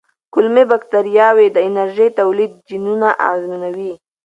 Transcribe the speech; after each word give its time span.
کولمو 0.33 0.63
بکتریاوې 0.71 1.47
د 1.51 1.57
انرژۍ 1.67 2.09
تولید 2.19 2.51
جینونه 2.67 3.09
اغېزمنوي. 3.29 3.93